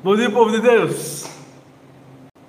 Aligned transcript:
Bom 0.00 0.14
dia, 0.14 0.30
povo 0.30 0.52
de 0.52 0.60
Deus! 0.60 1.28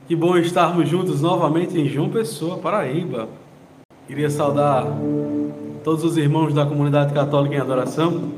Que 0.07 0.15
bom 0.15 0.37
estarmos 0.37 0.87
juntos 0.87 1.19
novamente 1.19 1.79
em 1.79 1.89
João 1.89 2.07
Pessoa, 2.07 2.59
Paraíba. 2.59 3.27
Queria 4.05 4.29
saudar 4.29 4.85
todos 5.83 6.03
os 6.03 6.15
irmãos 6.15 6.53
da 6.53 6.63
comunidade 6.63 7.11
católica 7.11 7.55
em 7.55 7.57
adoração. 7.57 8.29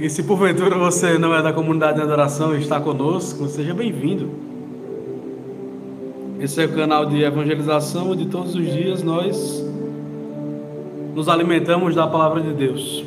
E 0.00 0.08
se 0.08 0.22
porventura 0.22 0.78
você 0.78 1.18
não 1.18 1.34
é 1.34 1.42
da 1.42 1.52
comunidade 1.52 2.00
em 2.00 2.02
adoração 2.02 2.56
e 2.56 2.62
está 2.62 2.80
conosco, 2.80 3.46
seja 3.46 3.74
bem-vindo. 3.74 4.30
Esse 6.40 6.62
é 6.62 6.64
o 6.64 6.72
canal 6.72 7.04
de 7.04 7.22
evangelização 7.22 8.12
onde 8.12 8.24
todos 8.24 8.54
os 8.54 8.72
dias 8.72 9.02
nós 9.02 9.62
nos 11.14 11.28
alimentamos 11.28 11.94
da 11.94 12.06
palavra 12.06 12.40
de 12.40 12.54
Deus. 12.54 13.04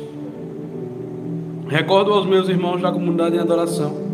Recordo 1.66 2.12
aos 2.12 2.24
meus 2.24 2.48
irmãos 2.48 2.80
da 2.80 2.92
comunidade 2.92 3.34
em 3.34 3.40
adoração. 3.40 4.07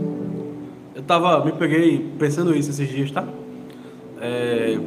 Tava, 1.07 1.45
me 1.45 1.52
peguei 1.52 2.12
pensando 2.18 2.57
isso 2.57 2.71
esses 2.71 2.89
dias, 2.89 3.11
tá? 3.11 3.25
É, 4.21 4.79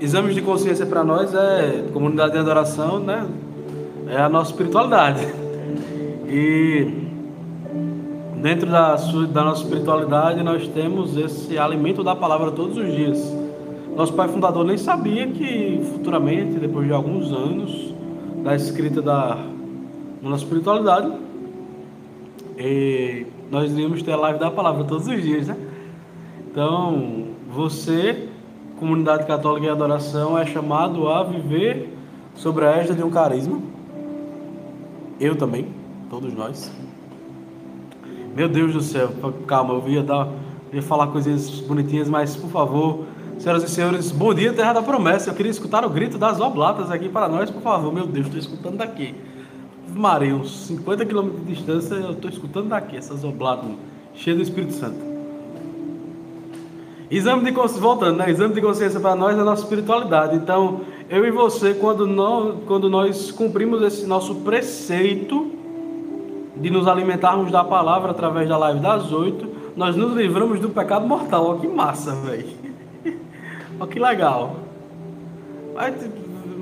exames 0.00 0.34
de 0.34 0.42
consciência 0.42 0.86
para 0.86 1.02
nós 1.02 1.34
é 1.34 1.88
comunidade 1.92 2.36
em 2.36 2.40
adoração, 2.40 3.00
né? 3.00 3.26
É 4.08 4.20
a 4.20 4.28
nossa 4.28 4.52
espiritualidade. 4.52 5.26
E 6.28 6.86
dentro 8.36 8.70
da, 8.70 8.94
da 8.94 9.44
nossa 9.44 9.64
espiritualidade 9.64 10.42
nós 10.42 10.68
temos 10.68 11.16
esse 11.16 11.58
alimento 11.58 12.04
da 12.04 12.14
palavra 12.14 12.52
todos 12.52 12.76
os 12.76 12.92
dias. 12.92 13.18
Nosso 13.96 14.12
pai 14.12 14.28
fundador 14.28 14.64
nem 14.64 14.78
sabia 14.78 15.26
que 15.26 15.80
futuramente, 15.92 16.60
depois 16.60 16.86
de 16.86 16.92
alguns 16.92 17.32
anos 17.32 17.92
da 18.42 18.54
escrita 18.54 19.02
da 19.02 19.36
na 20.22 20.36
espiritualidade. 20.36 21.12
E 22.56 23.26
nós 23.52 23.70
iríamos 23.70 24.02
ter 24.02 24.12
a 24.12 24.16
live 24.16 24.38
da 24.38 24.50
palavra 24.50 24.82
todos 24.82 25.06
os 25.06 25.22
dias, 25.22 25.46
né? 25.46 25.56
Então, 26.50 27.26
você, 27.50 28.30
comunidade 28.78 29.26
católica 29.26 29.66
em 29.66 29.68
adoração, 29.68 30.38
é 30.38 30.46
chamado 30.46 31.06
a 31.06 31.22
viver 31.22 31.94
sobre 32.34 32.64
a 32.64 32.70
égide 32.70 32.94
de 32.94 33.04
um 33.04 33.10
carisma. 33.10 33.60
Eu 35.20 35.36
também, 35.36 35.66
todos 36.08 36.32
nós. 36.32 36.72
Meu 38.34 38.48
Deus 38.48 38.72
do 38.72 38.80
céu, 38.80 39.10
calma, 39.46 39.74
eu 39.74 39.86
ia, 39.86 40.02
dar, 40.02 40.30
ia 40.72 40.80
falar 40.80 41.08
coisinhas 41.08 41.60
bonitinhas, 41.60 42.08
mas 42.08 42.34
por 42.34 42.48
favor, 42.48 43.04
senhoras 43.38 43.64
e 43.64 43.68
senhores, 43.68 44.10
bom 44.10 44.32
dia, 44.32 44.54
terra 44.54 44.72
da 44.72 44.82
promessa. 44.82 45.28
Eu 45.28 45.34
queria 45.34 45.50
escutar 45.50 45.84
o 45.84 45.90
grito 45.90 46.16
das 46.16 46.40
oblatas 46.40 46.90
aqui 46.90 47.06
para 47.06 47.28
nós, 47.28 47.50
por 47.50 47.60
favor. 47.60 47.92
Meu 47.92 48.06
Deus, 48.06 48.28
estou 48.28 48.40
escutando 48.40 48.78
daqui. 48.78 49.14
Maria, 49.98 50.34
uns 50.34 50.66
50 50.66 51.04
quilômetros 51.06 51.46
de 51.46 51.54
distância, 51.54 51.94
eu 51.94 52.12
estou 52.12 52.30
escutando 52.30 52.68
daqui, 52.68 52.96
essas 52.96 53.24
oblatas 53.24 53.70
cheias 54.14 54.38
do 54.38 54.42
Espírito 54.42 54.72
Santo. 54.74 55.12
Exame 57.10 57.44
de 57.44 57.52
consciência, 57.52 57.82
voltando, 57.82 58.16
né? 58.16 58.30
Exame 58.30 58.54
de 58.54 58.62
consciência 58.62 58.98
para 58.98 59.14
nós 59.14 59.36
é 59.36 59.40
a 59.40 59.44
nossa 59.44 59.64
espiritualidade. 59.64 60.34
Então, 60.34 60.80
eu 61.10 61.26
e 61.26 61.30
você, 61.30 61.74
quando 61.74 62.06
nós, 62.06 62.56
quando 62.66 62.88
nós 62.88 63.30
cumprimos 63.30 63.82
esse 63.82 64.06
nosso 64.06 64.36
preceito 64.36 65.50
de 66.56 66.70
nos 66.70 66.88
alimentarmos 66.88 67.52
da 67.52 67.62
palavra 67.62 68.12
através 68.12 68.48
da 68.48 68.56
live 68.56 68.80
das 68.80 69.12
oito, 69.12 69.46
nós 69.76 69.94
nos 69.94 70.14
livramos 70.16 70.58
do 70.58 70.70
pecado 70.70 71.06
mortal. 71.06 71.48
Olha 71.48 71.60
que 71.60 71.68
massa, 71.68 72.14
velho. 72.14 72.48
Olha 73.78 73.90
que 73.90 73.98
legal. 73.98 74.56
Mas, 75.74 75.94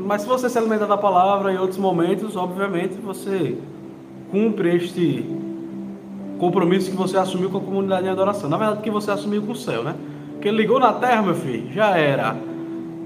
mas 0.06 0.22
se 0.22 0.28
você 0.28 0.48
se 0.48 0.58
alimentar 0.58 0.86
da 0.86 0.96
palavra 0.96 1.52
em 1.52 1.58
outros 1.58 1.78
momentos, 1.78 2.36
obviamente 2.36 2.94
você 2.94 3.56
cumpre 4.30 4.76
este 4.76 5.24
compromisso 6.38 6.90
que 6.90 6.96
você 6.96 7.18
assumiu 7.18 7.50
com 7.50 7.58
a 7.58 7.60
comunidade 7.60 8.04
de 8.04 8.08
adoração. 8.08 8.48
Na 8.48 8.56
verdade, 8.56 8.82
que 8.82 8.90
você 8.90 9.10
assumiu 9.10 9.42
com 9.42 9.52
o 9.52 9.56
céu, 9.56 9.84
né? 9.84 9.94
Que 10.40 10.48
ele 10.48 10.56
ligou 10.56 10.80
na 10.80 10.92
terra, 10.94 11.22
meu 11.22 11.34
filho, 11.34 11.70
já 11.72 11.96
era. 11.96 12.36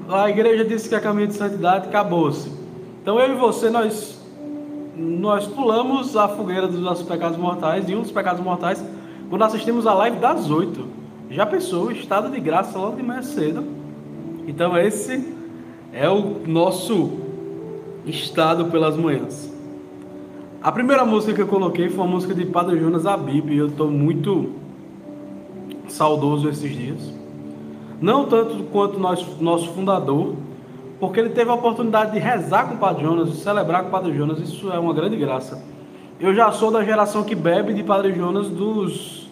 A 0.09 0.31
igreja 0.31 0.65
disse 0.65 0.89
que 0.89 0.95
é 0.95 1.01
caminho 1.01 1.27
de 1.27 1.35
santidade, 1.35 1.89
acabou-se. 1.89 2.51
Então 3.03 3.19
eu 3.19 3.33
e 3.33 3.35
você, 3.35 3.71
nós, 3.71 4.23
nós 4.97 5.47
pulamos 5.47 6.17
a 6.17 6.29
fogueira 6.29 6.69
dos 6.69 6.79
nossos 6.79 7.07
pecados 7.07 7.37
mortais, 7.37 7.89
e 7.89 7.95
um 7.95 8.03
dos 8.03 8.13
pecados 8.13 8.43
mortais, 8.43 8.85
quando 9.29 9.43
assistimos 9.43 9.87
a 9.87 9.95
live 9.95 10.19
das 10.19 10.51
oito. 10.51 10.87
Já 11.31 11.45
pensou, 11.45 11.91
estado 11.91 12.31
de 12.31 12.39
graça 12.39 12.79
logo 12.79 12.97
de 12.97 13.03
manhã 13.03 13.23
cedo. 13.23 13.65
Então 14.47 14.77
esse 14.77 15.35
é 15.95 16.11
o 16.11 16.41
nosso 16.45 17.13
estado 18.05 18.65
pelas 18.67 18.97
manhãs. 18.97 19.53
A 20.61 20.73
primeira 20.73 21.05
música 21.05 21.33
que 21.33 21.41
eu 21.41 21.47
coloquei 21.47 21.89
foi 21.89 22.05
uma 22.05 22.11
música 22.11 22.35
de 22.35 22.45
Padre 22.45 22.81
Jonas 22.81 23.07
Abib 23.07 23.51
e 23.51 23.59
eu 23.59 23.69
estou 23.69 23.89
muito 23.89 24.51
saudoso 25.87 26.49
esses 26.49 26.75
dias. 26.75 26.99
Não 28.01 28.27
tanto 28.27 28.65
quanto 28.65 28.99
nós, 28.99 29.25
nosso 29.41 29.69
fundador, 29.69 30.35
porque 30.99 31.21
ele 31.21 31.29
teve 31.29 31.51
a 31.51 31.55
oportunidade 31.55 32.13
de 32.13 32.19
rezar 32.19 32.69
com 32.69 32.75
o 32.75 32.79
Padre 32.79 33.05
Jonas, 33.05 33.31
de 33.31 33.37
celebrar 33.37 33.83
com 33.83 33.89
o 33.89 33.93
Padre 33.93 34.17
Jonas, 34.17 34.41
isso 34.41 34.73
é 34.73 34.79
uma 34.79 34.93
grande 34.93 35.17
graça. 35.17 35.63
Eu 36.19 36.35
já 36.35 36.51
sou 36.51 36.73
da 36.73 36.83
geração 36.83 37.23
que 37.23 37.37
bebe 37.37 37.73
de 37.73 37.85
Padre 37.85 38.13
Jonas 38.15 38.49
dos, 38.49 39.29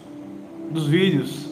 dos 0.71 0.87
vídeos 0.87 1.52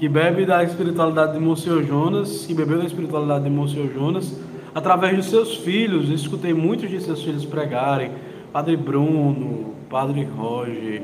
que 0.00 0.08
bebe 0.08 0.46
da 0.46 0.64
espiritualidade 0.64 1.34
de 1.34 1.38
Monsenhor 1.38 1.84
Jonas, 1.84 2.46
que 2.46 2.54
bebeu 2.54 2.78
da 2.78 2.86
espiritualidade 2.86 3.44
de 3.44 3.50
Monsenhor 3.50 3.92
Jonas, 3.92 4.34
através 4.74 5.14
dos 5.14 5.26
seus 5.26 5.56
filhos. 5.56 6.08
Escutei 6.08 6.54
muitos 6.54 6.88
de 6.88 6.98
seus 7.02 7.22
filhos 7.22 7.44
pregarem, 7.44 8.10
Padre 8.50 8.78
Bruno, 8.78 9.74
Padre 9.90 10.24
Roger. 10.24 11.02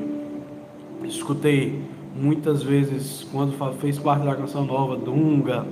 Escutei 1.03 1.79
muitas 2.19 2.63
vezes, 2.63 3.23
quando 3.31 3.53
fez 3.75 3.99
parte 3.99 4.25
da 4.25 4.35
canção 4.35 4.65
nova, 4.65 4.97
Dunga, 4.97 5.63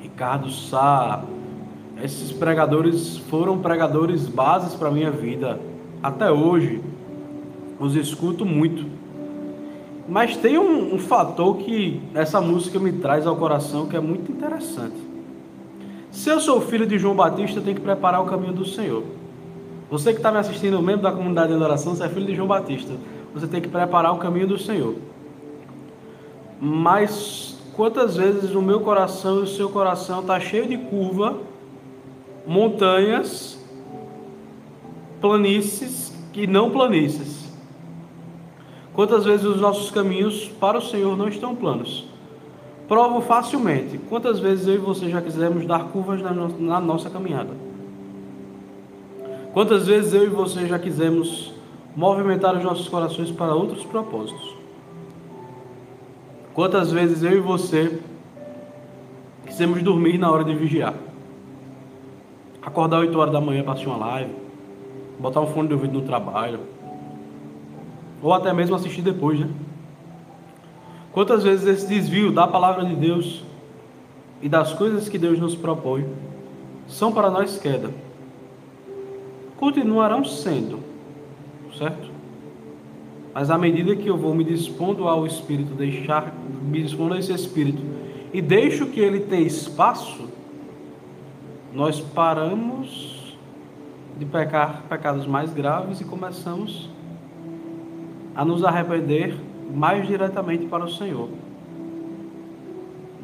Ricardo 0.00 0.50
Sá. 0.50 1.22
Esses 2.02 2.32
pregadores 2.32 3.18
foram 3.28 3.58
pregadores 3.58 4.26
bases 4.26 4.74
para 4.74 4.88
a 4.88 4.90
minha 4.90 5.10
vida. 5.10 5.60
Até 6.02 6.32
hoje, 6.32 6.80
os 7.78 7.94
escuto 7.94 8.46
muito. 8.46 8.95
Mas 10.08 10.36
tem 10.36 10.56
um, 10.56 10.94
um, 10.94 10.98
fator 10.98 11.56
que 11.56 12.00
essa 12.14 12.40
música 12.40 12.78
me 12.78 12.92
traz 12.92 13.26
ao 13.26 13.36
coração 13.36 13.86
que 13.86 13.96
é 13.96 14.00
muito 14.00 14.30
interessante. 14.30 14.96
Se 16.12 16.30
eu 16.30 16.40
sou 16.40 16.60
filho 16.60 16.86
de 16.86 16.98
João 16.98 17.14
Batista, 17.14 17.58
eu 17.58 17.64
tenho 17.64 17.76
que 17.76 17.82
preparar 17.82 18.22
o 18.22 18.26
caminho 18.26 18.52
do 18.52 18.64
Senhor. 18.64 19.02
Você 19.90 20.12
que 20.12 20.18
está 20.18 20.30
me 20.30 20.38
assistindo, 20.38 20.80
membro 20.80 21.02
da 21.02 21.12
comunidade 21.12 21.48
de 21.48 21.54
adoração, 21.54 21.94
você 21.94 22.04
é 22.04 22.08
filho 22.08 22.26
de 22.26 22.34
João 22.34 22.48
Batista. 22.48 22.94
Você 23.34 23.46
tem 23.46 23.60
que 23.60 23.68
preparar 23.68 24.14
o 24.14 24.18
caminho 24.18 24.46
do 24.46 24.58
Senhor. 24.58 24.94
Mas 26.60 27.58
quantas 27.74 28.16
vezes 28.16 28.54
o 28.54 28.62
meu 28.62 28.80
coração 28.80 29.40
e 29.40 29.42
o 29.42 29.46
seu 29.46 29.68
coração 29.68 30.20
está 30.20 30.40
cheio 30.40 30.66
de 30.66 30.78
curva, 30.78 31.36
montanhas, 32.46 33.58
planícies 35.20 36.12
e 36.32 36.46
não 36.46 36.70
planícies. 36.70 37.35
Quantas 38.96 39.26
vezes 39.26 39.44
os 39.44 39.60
nossos 39.60 39.90
caminhos 39.90 40.48
para 40.58 40.78
o 40.78 40.80
Senhor 40.80 41.18
não 41.18 41.28
estão 41.28 41.54
planos? 41.54 42.06
Provo 42.88 43.20
facilmente. 43.20 43.98
Quantas 44.08 44.38
vezes 44.40 44.66
eu 44.66 44.76
e 44.76 44.78
você 44.78 45.10
já 45.10 45.20
quisemos 45.20 45.66
dar 45.66 45.84
curvas 45.88 46.22
na, 46.22 46.30
no 46.30 46.48
na 46.58 46.80
nossa 46.80 47.10
caminhada? 47.10 47.50
Quantas 49.52 49.86
vezes 49.86 50.14
eu 50.14 50.24
e 50.24 50.28
você 50.28 50.66
já 50.66 50.78
quisemos 50.78 51.52
movimentar 51.94 52.56
os 52.56 52.64
nossos 52.64 52.88
corações 52.88 53.30
para 53.30 53.54
outros 53.54 53.84
propósitos? 53.84 54.56
Quantas 56.54 56.90
vezes 56.90 57.22
eu 57.22 57.36
e 57.36 57.40
você 57.40 58.00
quisemos 59.44 59.82
dormir 59.82 60.16
na 60.16 60.30
hora 60.30 60.42
de 60.42 60.54
vigiar? 60.54 60.94
Acordar 62.62 63.00
8 63.00 63.18
horas 63.18 63.32
da 63.34 63.42
manhã 63.42 63.62
para 63.62 63.74
assistir 63.74 63.90
uma 63.90 63.98
live, 63.98 64.32
botar 65.18 65.42
um 65.42 65.46
fone 65.48 65.68
de 65.68 65.74
ouvido 65.74 65.92
no 65.92 66.06
trabalho, 66.06 66.60
ou 68.22 68.32
até 68.32 68.52
mesmo 68.52 68.76
assistir 68.76 69.02
depois, 69.02 69.38
né? 69.40 69.48
Quantas 71.12 71.42
vezes 71.42 71.66
esse 71.66 71.86
desvio 71.86 72.30
da 72.30 72.46
palavra 72.46 72.84
de 72.84 72.94
Deus 72.94 73.42
e 74.42 74.48
das 74.48 74.74
coisas 74.74 75.08
que 75.08 75.16
Deus 75.16 75.38
nos 75.38 75.54
propõe 75.54 76.06
são 76.86 77.10
para 77.10 77.30
nós 77.30 77.58
queda? 77.58 77.90
Continuarão 79.56 80.24
sendo, 80.24 80.80
certo? 81.78 82.10
Mas 83.32 83.50
à 83.50 83.56
medida 83.56 83.96
que 83.96 84.06
eu 84.06 84.16
vou 84.16 84.34
me 84.34 84.44
dispondo 84.44 85.08
ao 85.08 85.26
Espírito, 85.26 85.74
deixar, 85.74 86.34
me 86.62 86.82
dispondo 86.82 87.14
a 87.14 87.18
esse 87.18 87.32
Espírito 87.32 87.82
e 88.32 88.42
deixo 88.42 88.86
que 88.86 89.00
ele 89.00 89.20
tenha 89.20 89.46
espaço, 89.46 90.28
nós 91.72 92.00
paramos 92.00 93.36
de 94.18 94.24
pecar 94.24 94.82
pecados 94.88 95.26
mais 95.26 95.52
graves 95.52 96.00
e 96.00 96.04
começamos 96.04 96.90
a 98.36 98.44
nos 98.44 98.62
arrepender 98.62 99.34
mais 99.74 100.06
diretamente 100.06 100.66
para 100.66 100.84
o 100.84 100.90
Senhor. 100.90 101.28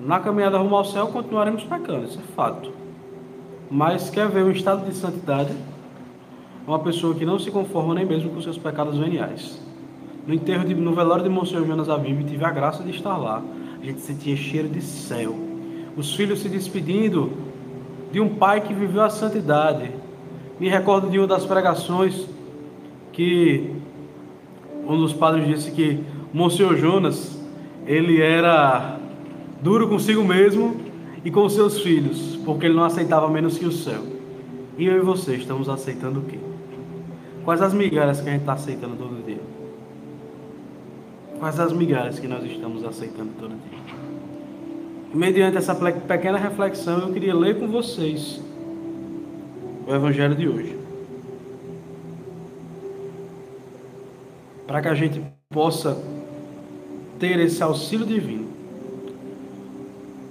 Na 0.05 0.19
caminhada 0.19 0.59
rumo 0.59 0.75
ao 0.75 0.85
céu 0.85 1.09
continuaremos 1.09 1.63
pecando, 1.63 2.07
isso 2.07 2.19
é 2.19 2.35
fato. 2.35 2.73
Mas 3.71 4.11
quer 4.11 4.29
ver 4.29 4.43
um 4.43 4.51
estado 4.51 4.85
de 4.85 4.95
santidade? 4.95 5.53
Uma 6.67 6.79
pessoa 6.79 7.15
que 7.15 7.25
não 7.25 7.39
se 7.39 7.51
conforma 7.51 7.95
nem 7.95 8.07
mesmo 8.07 8.31
com 8.31 8.41
seus 8.41 8.59
pecados 8.59 8.99
veniais. 8.99 9.61
no 10.27 10.33
enterro 10.33 10.65
de, 10.65 10.75
no 10.75 10.95
velório 10.95 11.25
de 11.25 11.31
Monsenhor 11.31 11.67
Jonas 11.67 11.89
Abib, 11.89 12.25
tive 12.25 12.45
a 12.45 12.51
graça 12.51 12.83
de 12.83 12.91
estar 12.91 13.17
lá. 13.17 13.43
A 13.81 13.85
gente 13.85 14.01
sentia 14.01 14.37
cheiro 14.37 14.69
de 14.69 14.81
céu. 14.81 15.35
Os 15.97 16.15
filhos 16.15 16.41
se 16.41 16.49
despedindo 16.49 17.33
de 18.13 18.21
um 18.21 18.29
pai 18.37 18.61
que 18.61 18.73
viveu 18.73 19.03
a 19.03 19.11
santidade. 19.11 19.91
Me 20.61 20.69
recordo 20.69 21.11
de 21.11 21.19
uma 21.19 21.27
das 21.27 21.45
pregações 21.45 22.29
que 23.13 23.82
um 24.87 24.97
dos 24.97 25.13
padres 25.13 25.47
disse 25.47 25.71
que 25.71 26.01
Monsenhor 26.33 26.77
Jonas, 26.77 27.39
ele 27.87 28.21
era 28.21 28.99
duro 29.63 29.89
consigo 29.89 30.25
mesmo 30.25 30.77
e 31.25 31.31
com 31.31 31.49
seus 31.49 31.81
filhos, 31.81 32.37
porque 32.45 32.67
ele 32.67 32.75
não 32.75 32.85
aceitava 32.85 33.29
menos 33.29 33.59
que 33.59 33.67
o 33.67 33.73
céu. 33.73 34.03
E 34.77 34.87
eu 34.87 34.97
e 34.97 35.01
você 35.01 35.37
estamos 35.37 35.69
aceitando 35.69 36.21
o 36.21 36.23
quê? 36.25 36.39
Quais 37.45 37.61
as 37.61 37.75
migalhas 37.75 38.21
que 38.21 38.29
a 38.29 38.33
gente 38.33 38.43
está 38.43 38.55
aceitando 38.55 38.97
todo 38.97 39.25
dia? 39.25 39.41
Quais 41.39 41.59
as 41.59 41.73
migalhas 41.73 42.19
que 42.19 42.27
nós 42.27 42.45
estamos 42.45 42.85
aceitando 42.85 43.31
todo 43.39 43.51
dia? 43.51 43.79
Mediante 45.15 45.59
essa 45.59 45.75
pequena 45.75 46.39
reflexão, 46.39 47.01
eu 47.01 47.13
queria 47.13 47.35
ler 47.35 47.59
com 47.59 47.69
vocês 47.69 48.41
o 49.87 49.95
Evangelho 49.95 50.35
de 50.35 50.49
hoje. 50.49 50.82
Para 54.67 54.81
que 54.83 54.89
a 54.89 54.95
gente 54.95 55.23
possa 55.51 55.97
ter 57.19 57.39
esse 57.39 57.63
auxílio 57.63 58.07
divino. 58.07 58.47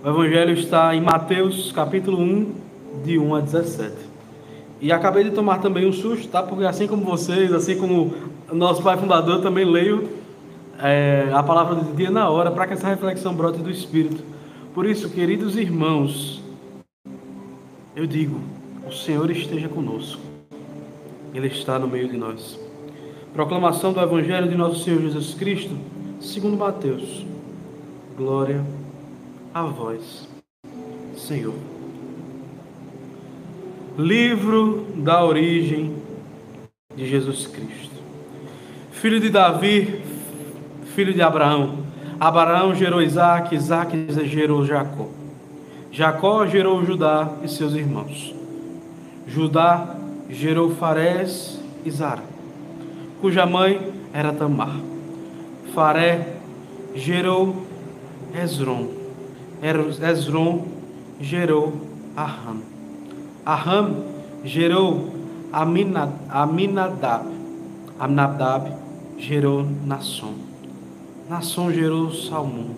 O 0.04 0.10
Evangelho 0.10 0.54
está 0.54 0.96
em 0.96 1.02
Mateus 1.02 1.72
capítulo 1.72 2.20
1, 2.20 2.54
de 3.04 3.20
1 3.20 3.36
a 3.36 3.40
17. 3.40 3.96
E 4.82 4.92
acabei 4.92 5.24
de 5.24 5.32
tomar 5.32 5.60
também 5.60 5.88
um 5.88 5.94
susto, 5.94 6.28
tá? 6.28 6.42
Porque 6.42 6.66
assim 6.66 6.88
como 6.88 7.06
vocês, 7.06 7.54
assim 7.54 7.78
como 7.78 8.14
nosso 8.52 8.82
pai 8.82 8.98
fundador, 8.98 9.36
eu 9.36 9.42
também 9.42 9.64
leio 9.64 10.10
é, 10.82 11.30
a 11.32 11.44
palavra 11.44 11.76
do 11.76 11.96
dia 11.96 12.10
na 12.10 12.28
hora 12.30 12.50
para 12.50 12.66
que 12.66 12.74
essa 12.74 12.88
reflexão 12.88 13.34
brote 13.34 13.60
do 13.60 13.70
Espírito. 13.70 14.24
Por 14.74 14.86
isso, 14.86 15.10
queridos 15.10 15.56
irmãos, 15.56 16.42
eu 17.96 18.08
digo: 18.08 18.40
o 18.88 18.92
Senhor 18.92 19.30
esteja 19.30 19.70
conosco, 19.70 20.22
Ele 21.34 21.48
está 21.48 21.78
no 21.78 21.88
meio 21.88 22.10
de 22.10 22.18
nós. 22.18 22.60
Proclamação 23.34 23.94
do 23.94 24.02
Evangelho 24.02 24.50
de 24.50 24.56
Nosso 24.58 24.84
Senhor 24.84 25.02
Jesus 25.02 25.34
Cristo, 25.34 25.74
segundo 26.20 26.58
Mateus. 26.58 27.26
Glória 28.18 28.62
a 29.54 29.64
vós, 29.64 30.28
Senhor. 31.16 31.54
Livro 33.98 34.86
da 34.98 35.24
origem 35.24 35.96
de 36.94 37.08
Jesus 37.08 37.48
Cristo. 37.48 37.96
Filho 38.92 39.20
de 39.20 39.30
Davi, 39.30 40.02
filho 40.94 41.14
de 41.14 41.22
Abraão. 41.22 41.86
Abraão 42.20 42.76
gerou 42.76 43.02
Isaac, 43.02 43.56
Isaac 43.56 44.14
gerou 44.26 44.66
Jacó. 44.66 45.08
Jacó 45.90 46.46
gerou 46.46 46.86
Judá 46.86 47.30
e 47.42 47.48
seus 47.48 47.74
irmãos. 47.76 48.36
Judá 49.26 49.96
gerou 50.30 50.72
Farés 50.76 51.60
e 51.86 51.92
Zara, 51.92 52.24
cuja 53.22 53.46
mãe 53.46 53.94
era 54.14 54.34
Tamar. 54.34 54.76
Faré 55.74 56.36
gerou 56.96 57.56
Esron. 58.34 58.88
Esron 59.62 60.66
gerou 61.22 61.74
Aham. 62.18 62.62
Aham 63.46 63.96
gerou 64.44 65.10
Aminadab. 65.54 67.26
Aminadab 68.00 68.72
gerou 69.18 69.66
Nasson. 69.86 70.34
Nação 71.30 71.72
gerou 71.72 72.12
Salmão. 72.12 72.76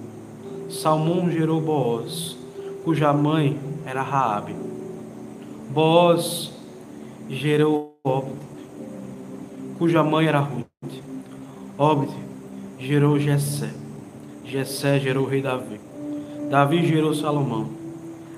Salmão 0.69 1.30
gerou 1.31 1.62
Boaz, 1.62 2.36
cuja 2.84 3.13
mãe 3.13 3.57
era 3.86 4.01
Raabe. 4.01 4.56
Boaz 5.69 6.51
gerou 7.30 7.96
Obed, 8.04 8.36
cuja 9.83 10.01
mãe 10.01 10.27
era 10.27 10.39
Ruth. 10.39 10.65
Obed 11.77 12.09
gerou 12.80 13.19
Jessé. 13.19 13.69
Jessé 14.45 14.97
gerou 14.97 15.25
o 15.25 15.27
rei 15.27 15.41
Davi. 15.41 15.77
Davi 16.50 16.85
gerou 16.85 17.13
Salomão, 17.13 17.69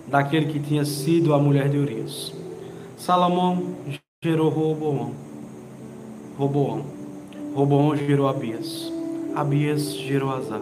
daquele 0.07 0.47
que 0.47 0.59
tinha 0.59 0.83
sido 0.83 1.35
a 1.35 1.37
mulher 1.37 1.69
de 1.69 1.77
Urias. 1.77 2.33
Salomão 2.97 3.75
gerou 4.23 4.49
Roboão. 4.49 5.11
Roboão. 6.35 6.83
Roboão 7.53 7.95
gerou 7.95 8.27
Abias. 8.27 8.91
Abias 9.35 9.93
gerou 9.93 10.31
Azar. 10.31 10.61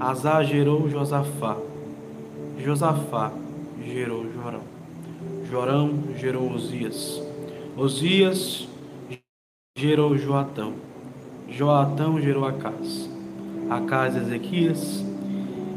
Azar 0.00 0.44
gerou 0.44 0.90
Josafá. 0.90 1.56
Josafá 2.58 3.30
gerou 3.86 4.26
Jorão. 4.34 4.62
Jorão 5.48 5.90
gerou 6.18 6.52
Osias. 6.52 7.22
Osias 7.76 8.66
gerou 9.76 10.16
Joatão. 10.16 10.72
Joatão 11.50 12.18
gerou 12.18 12.46
Acás. 12.46 13.10
Acás 13.68 14.16
Ezequias. 14.16 15.04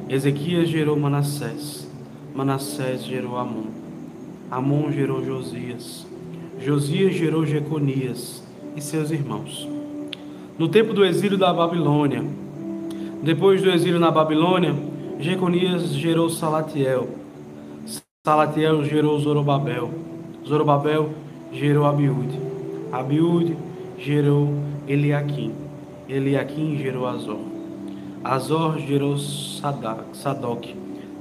Ezequias 0.08 0.70
gerou 0.70 0.96
Manassés. 0.98 1.86
Manassés 2.34 3.04
gerou 3.04 3.38
Amon. 3.38 3.66
Amon 4.50 4.90
gerou 4.90 5.24
Josias. 5.24 6.08
Josias 6.62 7.14
gerou 7.14 7.46
Jeconias 7.46 8.42
e 8.74 8.82
seus 8.82 9.12
irmãos 9.12 9.68
no 10.58 10.68
tempo 10.68 10.94
do 10.94 11.06
exílio 11.06 11.38
da 11.38 11.54
Babilônia. 11.54 12.24
Depois 13.22 13.62
do 13.62 13.70
exílio 13.70 14.00
na 14.00 14.12
Babilônia, 14.12 14.76
Jeconias 15.20 15.90
gerou 15.94 16.30
Salatiel. 16.30 17.08
Salatiel 18.26 18.84
gerou 18.84 19.18
Zorobabel. 19.20 19.90
Zorobabel 20.46 21.12
gerou 21.54 21.86
Abiúde. 21.86 22.40
Abiúde 22.92 23.56
gerou 24.00 24.50
Eliaquim. 24.88 25.54
Eliaquim 26.08 26.78
gerou 26.78 27.06
Azor. 27.08 27.40
Azor 28.24 28.80
gerou 28.80 29.18
Sadoc. 29.18 30.66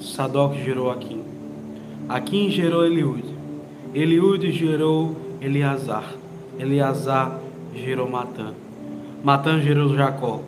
Sadoc 0.00 0.54
gerou 0.64 0.90
Aquim. 0.90 1.22
Aquim 2.08 2.50
gerou 2.50 2.86
Eliúde. 2.86 3.34
Eliúde 3.94 4.52
gerou 4.52 5.16
Eleazar. 5.40 6.14
Eleazar 6.58 7.38
gerou 7.74 8.08
Matã. 8.08 8.54
Matã 9.22 9.60
gerou 9.60 9.94
Jacó. 9.94 10.40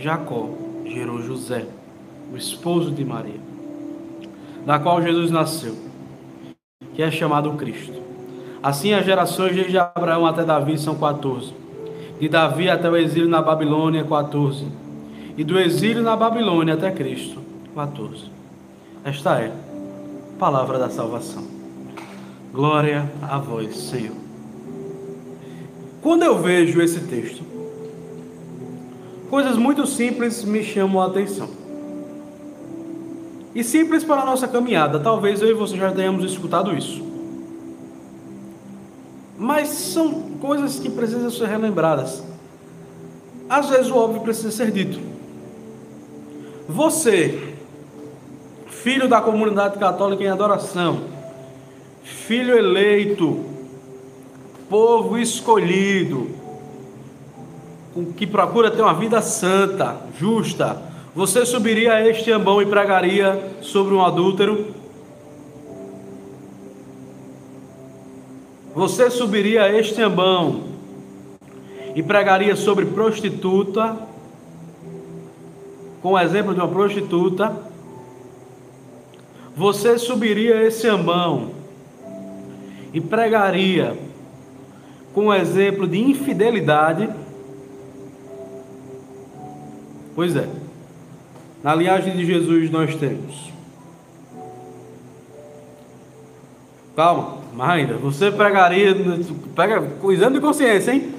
Jacó 0.00 0.48
gerou 0.84 1.20
José, 1.20 1.66
o 2.32 2.36
esposo 2.36 2.90
de 2.90 3.04
Maria, 3.04 3.40
da 4.64 4.78
qual 4.78 5.02
Jesus 5.02 5.30
nasceu, 5.30 5.76
que 6.94 7.02
é 7.02 7.10
chamado 7.10 7.52
Cristo. 7.54 8.07
Assim 8.62 8.92
as 8.92 9.04
gerações 9.04 9.54
desde 9.54 9.78
Abraão 9.78 10.26
até 10.26 10.44
Davi 10.44 10.78
são 10.78 10.94
14. 10.94 11.52
De 12.20 12.28
Davi 12.28 12.68
até 12.68 12.90
o 12.90 12.96
exílio 12.96 13.28
na 13.28 13.40
Babilônia, 13.40 14.04
14. 14.04 14.66
E 15.36 15.44
do 15.44 15.58
exílio 15.58 16.02
na 16.02 16.16
Babilônia 16.16 16.74
até 16.74 16.90
Cristo, 16.90 17.40
14. 17.74 18.24
Esta 19.04 19.40
é 19.40 19.46
a 19.46 20.38
palavra 20.38 20.78
da 20.78 20.90
salvação. 20.90 21.44
Glória 22.52 23.10
a 23.22 23.38
vós, 23.38 23.76
Senhor. 23.76 24.16
Quando 26.02 26.24
eu 26.24 26.38
vejo 26.38 26.80
esse 26.80 27.00
texto, 27.00 27.48
Coisas 29.30 29.58
muito 29.58 29.86
simples 29.86 30.42
me 30.42 30.64
chamam 30.64 31.02
a 31.02 31.06
atenção. 31.06 31.50
E 33.54 33.62
simples 33.62 34.02
para 34.02 34.22
a 34.22 34.24
nossa 34.24 34.48
caminhada. 34.48 34.98
Talvez 34.98 35.42
eu 35.42 35.50
e 35.50 35.54
você 35.54 35.76
já 35.76 35.92
tenhamos 35.92 36.24
escutado 36.24 36.74
isso. 36.74 37.06
Mas 39.38 39.68
são 39.68 40.12
coisas 40.40 40.80
que 40.80 40.90
precisam 40.90 41.30
ser 41.30 41.46
relembradas. 41.46 42.24
Às 43.48 43.70
vezes 43.70 43.90
o 43.90 43.96
óbvio 43.96 44.20
precisa 44.20 44.50
ser 44.50 44.72
dito. 44.72 44.98
Você, 46.68 47.54
filho 48.66 49.08
da 49.08 49.20
comunidade 49.20 49.78
católica 49.78 50.24
em 50.24 50.28
adoração, 50.28 51.04
filho 52.02 52.58
eleito, 52.58 53.44
povo 54.68 55.16
escolhido, 55.16 56.28
que 58.16 58.26
procura 58.26 58.70
ter 58.70 58.82
uma 58.82 58.94
vida 58.94 59.22
santa, 59.22 59.96
justa, 60.18 60.82
você 61.14 61.44
subiria 61.46 61.94
a 61.94 62.06
este 62.06 62.30
ambão 62.30 62.60
e 62.60 62.66
pregaria 62.66 63.56
sobre 63.60 63.94
um 63.94 64.04
adúltero? 64.04 64.74
Você 68.78 69.10
subiria 69.10 69.64
a 69.64 69.76
este 69.76 70.00
ambão 70.00 70.68
e 71.96 72.00
pregaria 72.00 72.54
sobre 72.54 72.86
prostituta, 72.86 73.96
com 76.00 76.12
o 76.12 76.18
exemplo 76.18 76.54
de 76.54 76.60
uma 76.60 76.68
prostituta? 76.68 77.60
Você 79.56 79.98
subiria 79.98 80.58
a 80.58 80.62
esse 80.62 80.86
ambão 80.86 81.50
e 82.94 83.00
pregaria 83.00 83.98
com 85.12 85.26
o 85.26 85.34
exemplo 85.34 85.84
de 85.84 85.98
infidelidade? 85.98 87.10
Pois 90.14 90.36
é. 90.36 90.48
Na 91.64 91.74
linhagem 91.74 92.16
de 92.16 92.24
Jesus 92.24 92.70
nós 92.70 92.94
temos. 92.94 93.52
Calma, 96.94 97.37
mas 97.58 97.70
ainda. 97.70 97.94
Você 97.94 98.30
pregaria. 98.30 98.94
Pega 99.56 99.84
exame 100.12 100.36
de 100.36 100.40
consciência, 100.40 100.92
hein? 100.92 101.12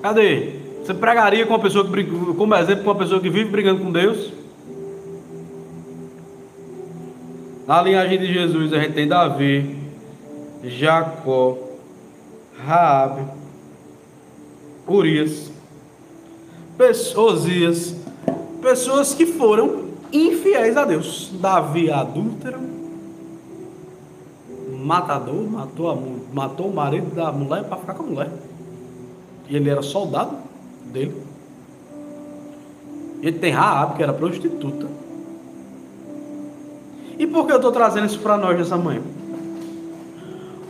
Cadê? 0.00 0.52
Você 0.84 0.94
pregaria 0.94 1.44
com 1.44 1.52
uma 1.52 1.58
pessoa 1.58 1.84
que 1.84 2.04
como 2.04 2.54
exemplo, 2.54 2.84
com 2.84 2.90
uma 2.90 2.96
pessoa 2.96 3.20
que 3.20 3.28
vive 3.28 3.50
brigando 3.50 3.82
com 3.82 3.90
Deus? 3.90 4.32
Na 7.66 7.82
linhagem 7.82 8.20
de 8.20 8.32
Jesus 8.32 8.72
a 8.72 8.78
gente 8.78 8.92
tem 8.92 9.08
Davi, 9.08 9.78
Jacó, 10.62 11.58
Raabe, 12.64 13.22
Urias, 14.86 15.50
Osias, 17.16 17.96
pessoas 18.62 19.12
que 19.12 19.26
foram 19.26 19.86
infiéis 20.12 20.76
a 20.76 20.84
Deus. 20.84 21.32
Davi 21.40 21.90
adúltero, 21.90 22.60
matador, 24.90 25.48
matou, 25.48 25.88
a, 25.88 25.96
matou 26.34 26.66
o 26.66 26.74
marido 26.74 27.14
da 27.14 27.30
mulher 27.30 27.62
para 27.62 27.76
ficar 27.76 27.94
com 27.94 28.02
a 28.02 28.06
mulher. 28.06 28.30
E 29.48 29.54
ele 29.54 29.70
era 29.70 29.82
soldado 29.82 30.36
dele. 30.86 31.14
Ele 33.22 33.38
tem 33.38 33.52
Raab, 33.52 33.94
que 33.94 34.02
era 34.02 34.12
prostituta. 34.12 34.88
E 37.16 37.24
por 37.24 37.46
que 37.46 37.52
eu 37.52 37.56
estou 37.56 37.70
trazendo 37.70 38.06
isso 38.06 38.18
para 38.18 38.36
nós 38.36 38.58
nessa 38.58 38.76
manhã? 38.76 39.02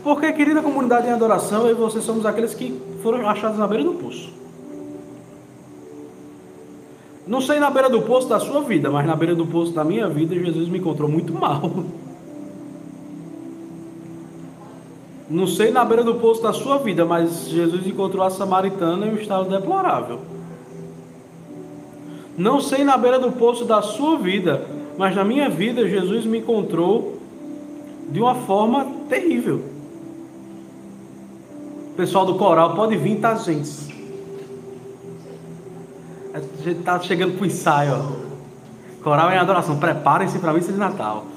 Porque, 0.03 0.31
querida 0.33 0.61
comunidade 0.61 1.07
em 1.07 1.11
adoração, 1.11 1.65
eu 1.65 1.71
e 1.71 1.73
você 1.73 1.99
somos 1.99 2.23
aqueles 2.23 2.53
que 2.53 2.79
foram 3.01 3.27
achados 3.27 3.57
na 3.57 3.65
beira 3.65 3.83
do 3.83 3.93
poço. 3.93 4.31
Não 7.25 7.41
sei 7.41 7.59
na 7.59 7.71
beira 7.71 7.89
do 7.89 8.03
poço 8.03 8.27
da 8.27 8.39
sua 8.39 8.61
vida, 8.61 8.91
mas 8.91 9.07
na 9.07 9.15
beira 9.15 9.33
do 9.33 9.47
poço 9.47 9.71
da 9.71 9.83
minha 9.83 10.07
vida, 10.07 10.35
Jesus 10.35 10.69
me 10.69 10.77
encontrou 10.77 11.09
muito 11.09 11.33
mal. 11.33 11.61
Não 15.31 15.47
sei 15.47 15.71
na 15.71 15.85
beira 15.85 16.03
do 16.03 16.15
poço 16.15 16.43
da 16.43 16.51
sua 16.51 16.77
vida, 16.77 17.05
mas 17.05 17.47
Jesus 17.47 17.87
encontrou 17.87 18.21
a 18.21 18.29
samaritana 18.29 19.07
em 19.07 19.11
um 19.11 19.15
estado 19.15 19.49
deplorável. 19.49 20.19
Não 22.37 22.59
sei 22.59 22.83
na 22.83 22.97
beira 22.97 23.17
do 23.17 23.31
poço 23.31 23.63
da 23.63 23.81
sua 23.81 24.17
vida, 24.17 24.67
mas 24.97 25.15
na 25.15 25.23
minha 25.23 25.49
vida 25.49 25.87
Jesus 25.87 26.25
me 26.25 26.39
encontrou 26.39 27.17
de 28.09 28.19
uma 28.19 28.35
forma 28.35 28.85
terrível. 29.07 29.61
O 31.93 31.95
pessoal 31.95 32.25
do 32.25 32.35
coral 32.35 32.75
pode 32.75 32.97
vir, 32.97 33.17
tá, 33.21 33.33
gente? 33.35 33.89
A 36.33 36.39
gente 36.61 36.83
tá 36.83 36.99
chegando 36.99 37.37
pro 37.37 37.45
ensaio, 37.45 37.93
ó. 37.93 39.01
Coral 39.01 39.31
em 39.31 39.37
adoração. 39.37 39.77
Preparem-se 39.77 40.39
para 40.39 40.51
a 40.51 40.53
missa 40.53 40.73
de 40.73 40.77
Natal. 40.77 41.30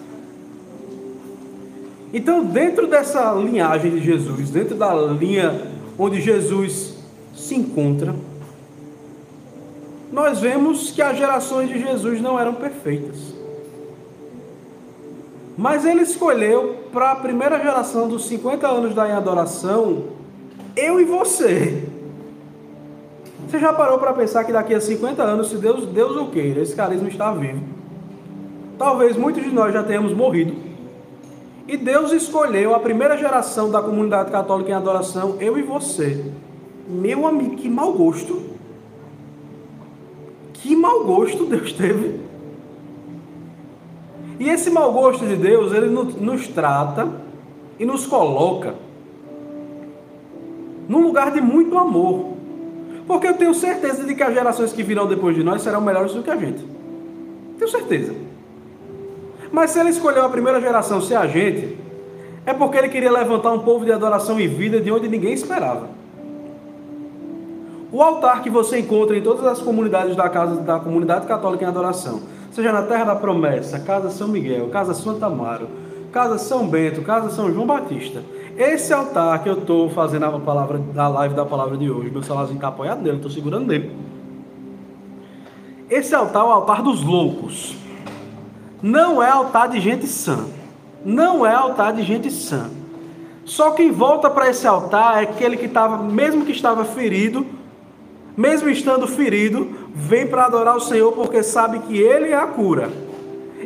Então, 2.14 2.44
dentro 2.44 2.86
dessa 2.86 3.32
linhagem 3.32 3.90
de 3.90 4.00
Jesus, 4.00 4.48
dentro 4.48 4.76
da 4.76 4.94
linha 4.94 5.66
onde 5.98 6.20
Jesus 6.20 6.94
se 7.34 7.56
encontra, 7.56 8.14
nós 10.12 10.38
vemos 10.38 10.92
que 10.92 11.02
as 11.02 11.18
gerações 11.18 11.68
de 11.68 11.80
Jesus 11.80 12.20
não 12.20 12.38
eram 12.38 12.54
perfeitas. 12.54 13.16
Mas 15.58 15.84
ele 15.84 16.02
escolheu 16.02 16.84
para 16.92 17.10
a 17.10 17.16
primeira 17.16 17.58
geração 17.58 18.06
dos 18.06 18.26
50 18.26 18.64
anos 18.64 18.94
da 18.94 19.16
adoração, 19.16 20.04
eu 20.76 21.00
e 21.00 21.04
você. 21.04 21.82
Você 23.48 23.58
já 23.58 23.72
parou 23.72 23.98
para 23.98 24.12
pensar 24.12 24.44
que 24.44 24.52
daqui 24.52 24.72
a 24.72 24.80
50 24.80 25.20
anos, 25.20 25.48
se 25.48 25.56
Deus, 25.56 25.84
Deus 25.86 26.16
o 26.16 26.26
queira, 26.26 26.60
esse 26.60 26.76
carisma 26.76 27.08
está 27.08 27.32
vivo. 27.32 27.60
Talvez 28.78 29.16
muitos 29.16 29.42
de 29.42 29.50
nós 29.50 29.74
já 29.74 29.82
tenhamos 29.82 30.12
morrido 30.12 30.73
e 31.66 31.76
Deus 31.76 32.12
escolheu 32.12 32.74
a 32.74 32.80
primeira 32.80 33.16
geração 33.16 33.70
da 33.70 33.80
comunidade 33.80 34.30
católica 34.30 34.70
em 34.70 34.74
adoração, 34.74 35.36
eu 35.40 35.58
e 35.58 35.62
você. 35.62 36.32
Meu 36.86 37.26
amigo, 37.26 37.56
que 37.56 37.68
mau 37.68 37.92
gosto. 37.92 38.42
Que 40.52 40.76
mau 40.76 41.04
gosto 41.04 41.46
Deus 41.46 41.72
teve. 41.72 42.20
E 44.38 44.48
esse 44.48 44.68
mau 44.68 44.92
gosto 44.92 45.26
de 45.26 45.36
Deus, 45.36 45.72
ele 45.72 45.88
nos 45.88 46.48
trata 46.48 47.08
e 47.78 47.86
nos 47.86 48.06
coloca 48.06 48.74
num 50.88 51.02
lugar 51.02 51.30
de 51.30 51.40
muito 51.40 51.78
amor. 51.78 52.34
Porque 53.06 53.26
eu 53.26 53.34
tenho 53.34 53.54
certeza 53.54 54.04
de 54.04 54.14
que 54.14 54.22
as 54.22 54.34
gerações 54.34 54.72
que 54.72 54.82
virão 54.82 55.06
depois 55.06 55.34
de 55.34 55.42
nós 55.42 55.62
serão 55.62 55.80
melhores 55.80 56.12
do 56.12 56.22
que 56.22 56.30
a 56.30 56.36
gente. 56.36 56.62
Tenho 57.58 57.70
certeza. 57.70 58.14
Mas 59.54 59.70
se 59.70 59.78
ele 59.78 59.90
escolheu 59.90 60.24
a 60.24 60.28
primeira 60.28 60.60
geração 60.60 61.00
ser 61.00 61.14
a 61.14 61.28
gente, 61.28 61.78
é 62.44 62.52
porque 62.52 62.76
ele 62.76 62.88
queria 62.88 63.12
levantar 63.12 63.52
um 63.52 63.60
povo 63.60 63.84
de 63.84 63.92
adoração 63.92 64.40
e 64.40 64.48
vida 64.48 64.80
de 64.80 64.90
onde 64.90 65.06
ninguém 65.06 65.32
esperava. 65.32 65.90
O 67.92 68.02
altar 68.02 68.42
que 68.42 68.50
você 68.50 68.80
encontra 68.80 69.16
em 69.16 69.22
todas 69.22 69.46
as 69.46 69.60
comunidades 69.60 70.16
da 70.16 70.28
casa 70.28 70.60
da 70.60 70.80
comunidade 70.80 71.28
católica 71.28 71.64
em 71.64 71.68
adoração, 71.68 72.22
seja 72.50 72.72
na 72.72 72.82
Terra 72.82 73.04
da 73.04 73.14
Promessa, 73.14 73.78
Casa 73.78 74.10
São 74.10 74.26
Miguel, 74.26 74.70
Casa 74.70 74.92
Santa 74.92 75.26
Amaro, 75.26 75.68
Casa 76.10 76.36
São 76.36 76.66
Bento, 76.66 77.02
Casa 77.02 77.30
São 77.30 77.54
João 77.54 77.64
Batista. 77.64 78.24
Esse 78.58 78.92
altar 78.92 79.40
que 79.40 79.48
eu 79.48 79.60
estou 79.60 79.88
fazendo 79.88 80.24
a 80.24 80.40
palavra 80.40 80.78
da 80.78 81.06
live 81.06 81.36
da 81.36 81.44
palavra 81.44 81.76
de 81.76 81.88
hoje, 81.88 82.10
meu 82.10 82.24
celularzinho 82.24 82.56
está 82.56 82.66
apoiado 82.66 83.02
nele, 83.02 83.18
estou 83.18 83.30
segurando 83.30 83.68
nele. 83.68 83.92
Esse 85.88 86.12
altar 86.12 86.42
é 86.42 86.48
o 86.48 86.50
altar 86.50 86.82
dos 86.82 87.04
loucos 87.04 87.83
não 88.84 89.22
é 89.22 89.30
altar 89.30 89.70
de 89.70 89.80
gente 89.80 90.06
sã. 90.06 90.44
Não 91.02 91.46
é 91.46 91.54
altar 91.54 91.94
de 91.94 92.02
gente 92.02 92.30
sã. 92.30 92.68
Só 93.42 93.70
quem 93.70 93.90
volta 93.90 94.28
para 94.28 94.50
esse 94.50 94.66
altar 94.66 95.16
é 95.16 95.22
aquele 95.22 95.56
que 95.56 95.64
estava, 95.64 96.02
mesmo 96.02 96.44
que 96.44 96.52
estava 96.52 96.84
ferido, 96.84 97.46
mesmo 98.36 98.68
estando 98.68 99.06
ferido, 99.06 99.70
vem 99.94 100.26
para 100.26 100.44
adorar 100.44 100.76
o 100.76 100.80
Senhor 100.80 101.12
porque 101.12 101.42
sabe 101.42 101.78
que 101.78 101.96
Ele 101.96 102.28
é 102.28 102.36
a 102.36 102.46
cura. 102.46 102.90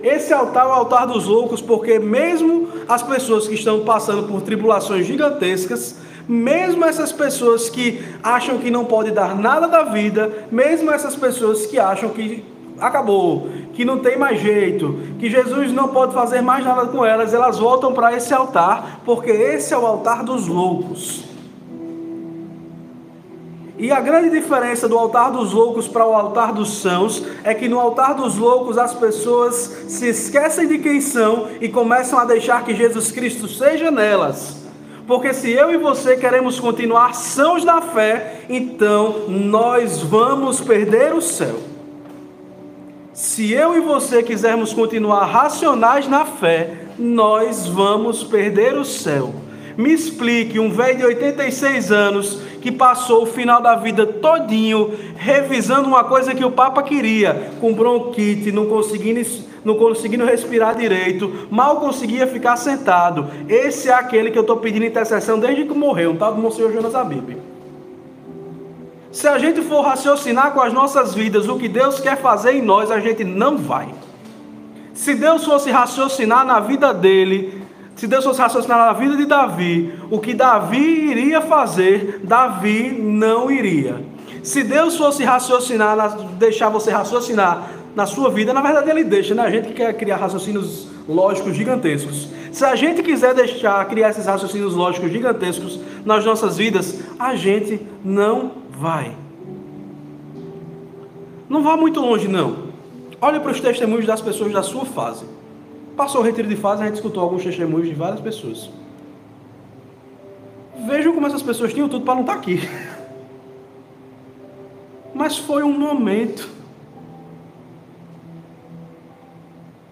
Esse 0.05 0.33
altar 0.33 0.67
é 0.67 0.69
o 0.69 0.73
altar 0.73 1.09
dos 1.09 1.27
loucos, 1.27 1.61
porque 1.61 1.99
mesmo 1.99 2.69
as 2.89 3.03
pessoas 3.03 3.49
que 3.49 3.55
estão 3.55 3.81
passando 3.81 4.29
por 4.29 4.43
tribulações 4.43 5.05
gigantescas, 5.05 5.97
mesmo 6.29 6.85
essas 6.85 7.11
pessoas 7.11 7.69
que 7.69 8.01
acham 8.23 8.59
que 8.59 8.71
não 8.71 8.85
pode 8.85 9.11
dar 9.11 9.35
nada 9.35 9.67
da 9.67 9.83
vida, 9.83 10.47
mesmo 10.53 10.93
essas 10.93 11.17
pessoas 11.17 11.67
que 11.67 11.77
acham 11.77 12.11
que 12.11 12.45
acabou, 12.81 13.49
que 13.73 13.85
não 13.85 13.99
tem 13.99 14.19
mais 14.19 14.41
jeito, 14.41 14.99
que 15.19 15.31
Jesus 15.31 15.73
não 15.73 15.89
pode 15.89 16.15
fazer 16.15 16.41
mais 16.41 16.65
nada 16.65 16.87
com 16.87 17.05
elas, 17.05 17.35
elas 17.35 17.59
voltam 17.59 17.93
para 17.93 18.15
esse 18.17 18.33
altar, 18.33 19.01
porque 19.05 19.31
esse 19.31 19.73
é 19.73 19.79
o 19.79 19.87
altar 19.87 20.23
dos 20.25 20.47
loucos. 20.47 21.25
E 23.79 23.93
a 23.93 24.01
grande 24.01 24.31
diferença 24.31 24.89
do 24.89 24.99
altar 24.99 25.31
dos 25.31 25.53
loucos 25.53 25.87
para 25.87 26.05
o 26.05 26.13
altar 26.13 26.53
dos 26.53 26.79
sãos 26.79 27.25
é 27.45 27.55
que 27.55 27.69
no 27.69 27.79
altar 27.79 28.15
dos 28.15 28.37
loucos 28.37 28.77
as 28.77 28.93
pessoas 28.93 29.55
se 29.87 30.09
esquecem 30.09 30.67
de 30.67 30.79
quem 30.79 31.01
são 31.01 31.47
e 31.61 31.69
começam 31.69 32.19
a 32.19 32.25
deixar 32.25 32.65
que 32.65 32.75
Jesus 32.75 33.13
Cristo 33.13 33.47
seja 33.47 33.89
nelas. 33.89 34.57
Porque 35.07 35.33
se 35.33 35.53
eu 35.53 35.71
e 35.71 35.77
você 35.77 36.17
queremos 36.17 36.59
continuar 36.59 37.15
sãos 37.15 37.65
na 37.65 37.81
fé, 37.81 38.41
então 38.51 39.29
nós 39.29 40.03
vamos 40.03 40.61
perder 40.61 41.15
o 41.15 41.23
céu. 41.23 41.68
Se 43.19 43.53
eu 43.53 43.77
e 43.77 43.81
você 43.81 44.23
quisermos 44.23 44.73
continuar 44.73 45.25
racionais 45.25 46.07
na 46.07 46.25
fé, 46.25 46.71
nós 46.97 47.67
vamos 47.67 48.23
perder 48.23 48.77
o 48.77 48.85
céu. 48.85 49.35
Me 49.77 49.93
explique 49.93 50.61
um 50.61 50.71
velho 50.71 50.99
de 50.99 51.05
86 51.05 51.91
anos 51.91 52.41
que 52.63 52.71
passou 52.71 53.25
o 53.25 53.27
final 53.27 53.61
da 53.61 53.75
vida 53.75 54.07
todinho 54.07 54.93
revisando 55.17 55.89
uma 55.89 56.05
coisa 56.05 56.33
que 56.33 56.45
o 56.45 56.53
Papa 56.53 56.81
queria, 56.85 57.51
com 57.61 57.75
bronquite, 57.75 58.53
não 58.53 58.67
conseguindo, 58.67 59.29
não 59.65 59.75
conseguindo 59.75 60.25
respirar 60.25 60.77
direito, 60.77 61.49
mal 61.51 61.81
conseguia 61.81 62.25
ficar 62.25 62.57
sentado. 62.57 63.27
Esse 63.49 63.89
é 63.89 63.95
aquele 63.95 64.31
que 64.31 64.39
eu 64.39 64.43
estou 64.43 64.59
pedindo 64.59 64.87
intercessão 64.87 65.41
desde 65.41 65.65
que 65.65 65.75
morreu, 65.75 66.13
um 66.13 66.17
tal 66.17 66.37
do 66.37 66.41
Monsenhor 66.41 66.73
Jonas 66.73 66.95
Abib. 66.95 67.48
Se 69.11 69.27
a 69.27 69.39
gente 69.39 69.63
for 69.63 69.81
raciocinar 69.83 70.53
com 70.53 70.61
as 70.61 70.73
nossas 70.73 71.15
vidas 71.15 71.49
o 71.49 71.59
que 71.59 71.69
Deus 71.69 71.99
quer 71.99 72.19
fazer 72.19 72.53
em 72.53 72.63
nós, 72.63 72.91
a 72.91 73.01
gente 73.01 73.25
não 73.25 73.57
vai. 73.57 73.89
Se 74.93 75.15
Deus 75.15 75.45
fosse 75.45 75.71
raciocinar 75.71 76.45
na 76.45 76.61
vida 76.61 76.93
dele, 76.93 77.63
se 77.97 78.07
Deus 78.07 78.25
fosse 78.25 78.41
raciocinar 78.41 78.79
na 78.79 78.93
vida 78.93 79.17
de 79.17 79.25
Davi, 79.25 79.95
o 80.11 80.19
que 80.19 80.35
Davi 80.35 81.11
iria 81.11 81.41
fazer, 81.41 82.21
Davi 82.23 82.91
não 82.93 83.51
iria. 83.51 83.97
Se 84.43 84.63
Deus 84.63 84.97
fosse 84.97 85.25
raciocinar, 85.25 86.17
deixar 86.39 86.69
você 86.69 86.91
raciocinar 86.91 87.71
na 87.97 88.07
sua 88.07 88.31
vida, 88.31 88.53
na 88.53 88.61
verdade 88.61 88.91
ele 88.91 89.05
deixa, 89.05 89.35
né? 89.35 89.43
A 89.43 89.51
gente 89.51 89.73
quer 89.73 89.93
criar 89.95 90.17
raciocínios 90.19 90.87
lógicos 91.09 91.57
gigantescos. 91.57 92.29
Se 92.53 92.65
a 92.65 92.77
gente 92.77 93.03
quiser 93.03 93.35
deixar 93.35 93.85
criar 93.87 94.11
esses 94.11 94.27
raciocínios 94.27 94.75
lógicos 94.75 95.11
gigantescos 95.11 95.81
nas 96.05 96.25
nossas 96.25 96.57
vidas, 96.57 97.01
a 97.19 97.35
gente 97.35 97.81
não 98.05 98.53
vai. 98.79 99.17
Não 101.49 101.63
vá 101.63 101.77
muito 101.77 102.01
longe, 102.01 102.29
não. 102.29 102.69
Olhe 103.21 103.41
para 103.41 103.51
os 103.51 103.61
testemunhos 103.61 104.07
das 104.07 104.21
pessoas 104.21 104.53
da 104.53 104.63
sua 104.63 104.85
fase. 104.85 105.25
Passou 105.97 106.21
o 106.21 106.25
retiro 106.25 106.47
de 106.47 106.55
fase, 106.55 106.83
a 106.83 106.87
gente 106.87 106.97
escutou 106.97 107.23
alguns 107.23 107.43
testemunhos 107.43 107.89
de 107.89 107.95
várias 107.95 108.21
pessoas. 108.21 108.71
Vejam 110.87 111.13
como 111.13 111.27
essas 111.27 111.43
pessoas 111.43 111.75
tinham 111.75 111.89
tudo 111.89 112.05
para 112.05 112.15
não 112.15 112.21
estar 112.21 112.35
tá 112.35 112.39
aqui. 112.39 112.61
Mas 115.13 115.37
foi 115.37 115.65
um 115.65 115.77
momento 115.77 116.49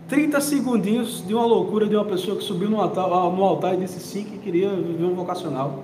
30 0.09 0.41
segundinhos 0.41 1.27
de 1.27 1.35
uma 1.35 1.45
loucura 1.45 1.89
de 1.89 1.97
uma 1.97 2.05
pessoa 2.05 2.37
que 2.37 2.45
subiu 2.45 2.71
no 2.71 2.81
altar, 2.81 3.09
no 3.09 3.43
altar 3.43 3.75
e 3.75 3.79
disse 3.79 3.99
sim 3.99 4.23
que 4.23 4.39
queria 4.39 4.71
viver 4.71 5.05
um 5.05 5.15
vocacional. 5.15 5.83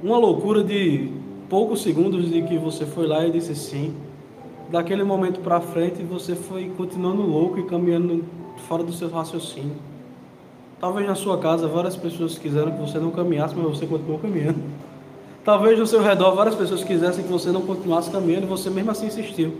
Uma 0.00 0.16
loucura 0.16 0.62
de 0.62 1.10
poucos 1.48 1.82
segundos 1.82 2.30
de 2.30 2.42
que 2.42 2.56
você 2.56 2.86
foi 2.86 3.04
lá 3.04 3.26
e 3.26 3.32
disse 3.32 3.56
sim. 3.56 3.92
Daquele 4.70 5.02
momento 5.02 5.40
para 5.40 5.60
frente 5.60 6.04
você 6.04 6.36
foi 6.36 6.70
continuando 6.76 7.22
louco 7.22 7.58
e 7.58 7.64
caminhando 7.64 8.24
fora 8.68 8.84
do 8.84 8.92
seu 8.92 9.08
raciocínio. 9.08 9.74
Talvez 10.78 11.04
na 11.04 11.16
sua 11.16 11.36
casa 11.38 11.66
várias 11.66 11.96
pessoas 11.96 12.38
quiseram 12.38 12.70
que 12.70 12.80
você 12.80 13.00
não 13.00 13.10
caminhasse, 13.10 13.56
mas 13.56 13.76
você 13.76 13.86
continuou 13.86 14.20
caminhando. 14.20 14.60
Talvez 15.44 15.76
no 15.76 15.86
seu 15.86 16.00
redor 16.00 16.32
várias 16.32 16.54
pessoas 16.54 16.84
quisessem 16.84 17.24
que 17.24 17.30
você 17.30 17.50
não 17.50 17.62
continuasse 17.62 18.08
caminhando 18.08 18.44
e 18.44 18.48
você 18.48 18.70
mesmo 18.70 18.92
assim 18.92 19.06
insistiu. 19.06 19.54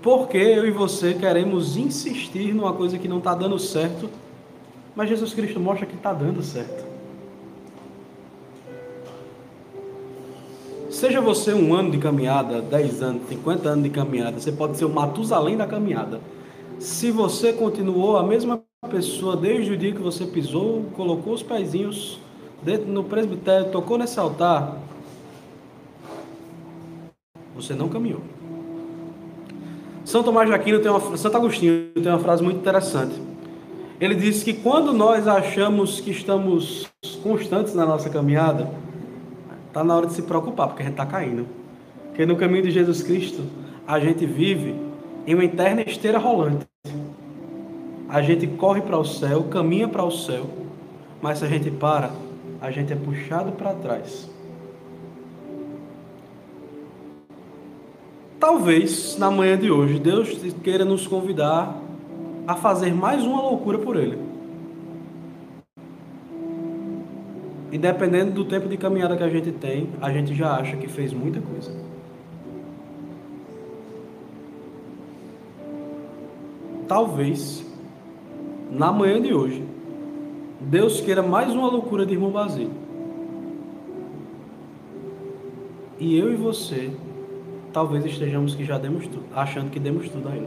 Porque 0.00 0.36
eu 0.36 0.64
e 0.64 0.70
você 0.70 1.14
queremos 1.14 1.76
insistir 1.76 2.54
numa 2.54 2.72
coisa 2.72 2.98
que 2.98 3.08
não 3.08 3.18
está 3.18 3.34
dando 3.34 3.58
certo, 3.58 4.08
mas 4.94 5.08
Jesus 5.08 5.34
Cristo 5.34 5.58
mostra 5.58 5.86
que 5.86 5.96
está 5.96 6.12
dando 6.12 6.40
certo. 6.40 6.93
Seja 11.04 11.20
você 11.20 11.52
um 11.52 11.74
ano 11.74 11.90
de 11.90 11.98
caminhada, 11.98 12.62
10 12.62 13.02
anos, 13.02 13.28
50 13.28 13.68
anos 13.68 13.84
de 13.84 13.90
caminhada, 13.90 14.40
você 14.40 14.50
pode 14.50 14.78
ser 14.78 14.86
o 14.86 14.88
Matusalém 14.88 15.54
da 15.54 15.66
caminhada. 15.66 16.18
Se 16.78 17.10
você 17.10 17.52
continuou 17.52 18.16
a 18.16 18.22
mesma 18.22 18.62
pessoa 18.88 19.36
desde 19.36 19.70
o 19.70 19.76
dia 19.76 19.92
que 19.92 20.00
você 20.00 20.24
pisou, 20.24 20.86
colocou 20.96 21.34
os 21.34 21.42
pezinhos 21.42 22.18
dentro 22.62 22.86
no 22.86 23.04
presbitério, 23.04 23.70
tocou 23.70 23.98
nesse 23.98 24.18
altar, 24.18 24.78
você 27.54 27.74
não 27.74 27.90
caminhou. 27.90 28.22
São 30.06 30.22
Tomás 30.22 30.48
de 30.48 30.54
Aquino 30.54 30.80
tem 30.80 30.90
uma, 30.90 31.18
Santo 31.18 31.36
Agostinho 31.36 31.90
tem 31.92 32.08
uma 32.10 32.18
frase 32.18 32.42
muito 32.42 32.60
interessante. 32.60 33.14
Ele 34.00 34.14
diz 34.14 34.42
que 34.42 34.54
quando 34.54 34.90
nós 34.90 35.28
achamos 35.28 36.00
que 36.00 36.12
estamos 36.12 36.88
constantes 37.22 37.74
na 37.74 37.84
nossa 37.84 38.08
caminhada, 38.08 38.70
está 39.74 39.82
na 39.82 39.96
hora 39.96 40.06
de 40.06 40.12
se 40.12 40.22
preocupar, 40.22 40.68
porque 40.68 40.82
a 40.82 40.86
gente 40.86 40.94
está 40.94 41.04
caindo. 41.04 41.48
Porque 42.06 42.24
no 42.24 42.36
caminho 42.36 42.62
de 42.62 42.70
Jesus 42.70 43.02
Cristo, 43.02 43.42
a 43.84 43.98
gente 43.98 44.24
vive 44.24 44.76
em 45.26 45.34
uma 45.34 45.44
eterna 45.44 45.82
esteira 45.82 46.16
rolante. 46.16 46.64
A 48.08 48.22
gente 48.22 48.46
corre 48.46 48.80
para 48.80 48.96
o 48.96 49.04
céu, 49.04 49.42
caminha 49.50 49.88
para 49.88 50.04
o 50.04 50.12
céu, 50.12 50.46
mas 51.20 51.40
se 51.40 51.44
a 51.44 51.48
gente 51.48 51.72
para, 51.72 52.12
a 52.60 52.70
gente 52.70 52.92
é 52.92 52.96
puxado 52.96 53.50
para 53.50 53.74
trás. 53.74 54.30
Talvez 58.38 59.18
na 59.18 59.28
manhã 59.28 59.58
de 59.58 59.72
hoje 59.72 59.98
Deus 59.98 60.28
queira 60.62 60.84
nos 60.84 61.08
convidar 61.08 61.76
a 62.46 62.54
fazer 62.54 62.94
mais 62.94 63.24
uma 63.24 63.42
loucura 63.42 63.78
por 63.78 63.96
Ele. 63.96 64.23
E 67.74 67.78
dependendo 67.78 68.30
do 68.30 68.44
tempo 68.44 68.68
de 68.68 68.76
caminhada 68.76 69.16
que 69.16 69.24
a 69.24 69.28
gente 69.28 69.50
tem, 69.50 69.88
a 70.00 70.08
gente 70.12 70.32
já 70.32 70.54
acha 70.54 70.76
que 70.76 70.86
fez 70.86 71.12
muita 71.12 71.40
coisa. 71.40 71.74
Talvez 76.86 77.66
na 78.70 78.92
manhã 78.92 79.20
de 79.20 79.34
hoje 79.34 79.64
Deus 80.60 81.00
queira 81.00 81.20
mais 81.20 81.52
uma 81.52 81.68
loucura 81.68 82.06
de 82.06 82.12
irmão 82.12 82.30
Basílio. 82.30 82.70
E 85.98 86.16
eu 86.16 86.32
e 86.32 86.36
você 86.36 86.92
talvez 87.72 88.04
estejamos 88.04 88.54
que 88.54 88.64
já 88.64 88.78
demos 88.78 89.08
tudo, 89.08 89.24
achando 89.34 89.72
que 89.72 89.80
demos 89.80 90.08
tudo 90.08 90.28
a 90.28 90.36
Ele. 90.36 90.46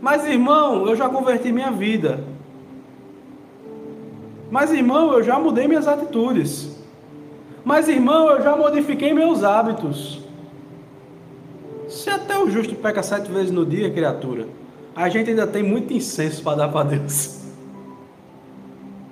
Mas 0.00 0.24
irmão, 0.24 0.86
eu 0.88 0.96
já 0.96 1.10
converti 1.10 1.52
minha 1.52 1.70
vida. 1.70 2.31
Mas 4.52 4.70
irmão, 4.70 5.12
eu 5.14 5.22
já 5.24 5.36
mudei 5.36 5.66
minhas 5.66 5.88
atitudes. 5.88 6.76
Mas 7.64 7.88
irmão, 7.88 8.30
eu 8.30 8.40
já 8.40 8.56
modifiquei 8.56 9.12
meus 9.12 9.42
hábitos. 9.42 10.20
Se 11.88 12.08
até 12.08 12.38
o 12.38 12.48
justo 12.48 12.76
peca 12.76 13.02
sete 13.02 13.32
vezes 13.32 13.50
no 13.50 13.66
dia, 13.66 13.90
criatura, 13.90 14.46
a 14.94 15.08
gente 15.08 15.30
ainda 15.30 15.46
tem 15.46 15.64
muito 15.64 15.92
incenso 15.92 16.42
para 16.42 16.58
dar 16.58 16.68
para 16.68 16.90
Deus. 16.90 17.40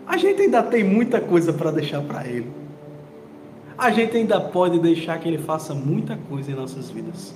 A 0.06 0.16
gente 0.16 0.42
ainda 0.42 0.62
tem 0.62 0.84
muita 0.84 1.20
coisa 1.20 1.52
para 1.52 1.72
deixar 1.72 2.02
para 2.02 2.24
Ele 2.26 2.60
a 3.80 3.90
gente 3.90 4.14
ainda 4.14 4.38
pode 4.38 4.78
deixar 4.78 5.18
que 5.18 5.26
Ele 5.26 5.38
faça 5.38 5.72
muita 5.72 6.14
coisa 6.28 6.50
em 6.50 6.54
nossas 6.54 6.90
vidas. 6.90 7.34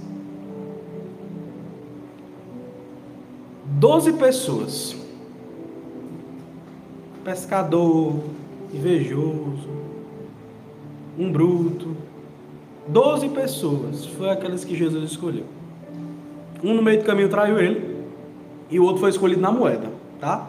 Doze 3.65 4.13
pessoas, 4.13 4.95
pescador, 7.25 8.21
invejoso, 8.73 9.69
um 11.19 11.33
bruto, 11.33 11.97
doze 12.87 13.29
pessoas 13.31 14.05
foi 14.05 14.29
aquelas 14.31 14.65
que 14.65 14.77
Jesus 14.77 15.11
escolheu. 15.11 15.47
Um 16.63 16.75
no 16.75 16.83
meio 16.83 16.99
do 16.99 17.05
caminho 17.05 17.29
traiu 17.29 17.59
ele 17.59 18.05
e 18.71 18.79
o 18.79 18.85
outro 18.85 19.01
foi 19.01 19.11
escolhido 19.11 19.41
na 19.41 19.51
moeda, 19.51 19.89
tá? 20.21 20.49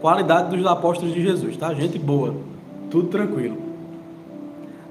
Qualidade 0.00 0.56
dos 0.56 0.66
apóstolos 0.66 1.12
de 1.12 1.22
Jesus, 1.22 1.56
tá? 1.56 1.74
Gente 1.74 1.98
boa, 1.98 2.34
tudo 2.90 3.08
tranquilo. 3.08 3.56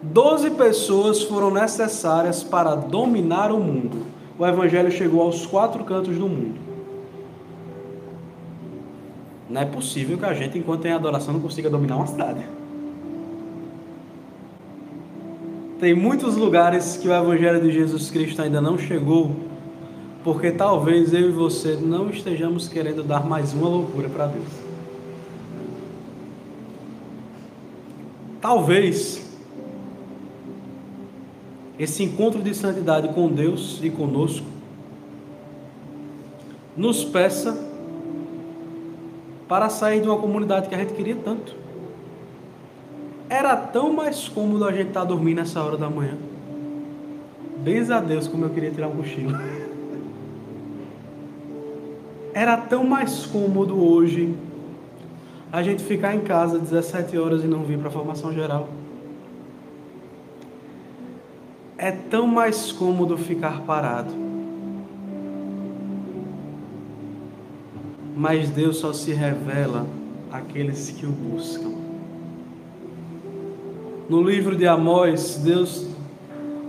Doze 0.01 0.49
pessoas 0.51 1.21
foram 1.23 1.51
necessárias 1.51 2.43
para 2.43 2.75
dominar 2.75 3.51
o 3.51 3.59
mundo. 3.59 4.05
O 4.37 4.45
Evangelho 4.45 4.91
chegou 4.91 5.21
aos 5.21 5.45
quatro 5.45 5.83
cantos 5.83 6.17
do 6.17 6.27
mundo. 6.27 6.59
Não 9.51 9.61
é 9.61 9.65
possível 9.65 10.17
que 10.17 10.23
a 10.23 10.33
gente, 10.33 10.57
enquanto 10.57 10.83
tem 10.83 10.93
adoração, 10.93 11.33
não 11.33 11.41
consiga 11.41 11.69
dominar 11.69 11.97
uma 11.97 12.07
cidade. 12.07 12.39
Tem 15.77 15.93
muitos 15.93 16.37
lugares 16.37 16.95
que 16.95 17.09
o 17.09 17.13
Evangelho 17.13 17.61
de 17.61 17.69
Jesus 17.69 18.09
Cristo 18.09 18.41
ainda 18.41 18.61
não 18.61 18.77
chegou, 18.77 19.35
porque 20.23 20.51
talvez 20.51 21.13
eu 21.13 21.27
e 21.29 21.31
você 21.33 21.75
não 21.75 22.09
estejamos 22.09 22.69
querendo 22.69 23.03
dar 23.03 23.25
mais 23.25 23.51
uma 23.51 23.67
loucura 23.67 24.07
para 24.07 24.27
Deus. 24.27 24.47
Talvez 28.39 29.29
esse 31.77 32.03
encontro 32.03 32.41
de 32.41 32.53
santidade 32.53 33.09
com 33.09 33.27
Deus 33.27 33.79
e 33.83 33.89
conosco, 33.89 34.45
nos 36.77 37.03
peça 37.03 37.70
para 39.51 39.67
sair 39.67 39.99
de 39.99 40.07
uma 40.07 40.17
comunidade 40.17 40.69
que 40.69 40.75
a 40.75 40.77
gente 40.77 40.93
queria 40.93 41.13
tanto. 41.13 41.53
Era 43.29 43.53
tão 43.57 43.91
mais 43.91 44.29
cômodo 44.29 44.63
a 44.63 44.71
gente 44.71 44.87
estar 44.87 45.01
tá 45.01 45.05
dormindo 45.05 45.39
nessa 45.39 45.61
hora 45.61 45.75
da 45.75 45.89
manhã. 45.89 46.17
Benza 47.57 47.97
a 47.97 47.99
Deus 47.99 48.29
como 48.29 48.45
eu 48.45 48.49
queria 48.51 48.71
tirar 48.71 48.87
um 48.87 48.95
cochilo. 48.95 49.37
Era 52.33 52.55
tão 52.55 52.85
mais 52.85 53.25
cômodo 53.25 53.77
hoje 53.77 54.33
a 55.51 55.61
gente 55.61 55.83
ficar 55.83 56.15
em 56.15 56.21
casa 56.21 56.57
17 56.57 57.17
horas 57.17 57.43
e 57.43 57.47
não 57.47 57.65
vir 57.65 57.77
para 57.77 57.89
a 57.89 57.91
formação 57.91 58.31
geral. 58.31 58.69
é 61.77 61.91
tão 61.91 62.25
mais 62.27 62.71
cômodo 62.71 63.17
ficar 63.17 63.63
parado. 63.63 64.20
Mas 68.21 68.51
Deus 68.51 68.77
só 68.77 68.93
se 68.93 69.13
revela 69.13 69.87
àqueles 70.31 70.91
que 70.91 71.07
o 71.07 71.09
buscam. 71.09 71.71
No 74.07 74.21
livro 74.21 74.55
de 74.55 74.67
Amós, 74.67 75.41
Deus 75.43 75.87